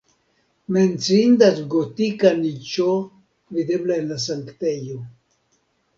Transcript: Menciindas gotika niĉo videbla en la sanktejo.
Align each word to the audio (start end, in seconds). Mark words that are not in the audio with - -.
Menciindas 0.75 1.59
gotika 1.75 2.33
niĉo 2.39 2.89
videbla 3.59 4.03
en 4.03 4.11
la 4.15 4.21
sanktejo. 4.25 4.99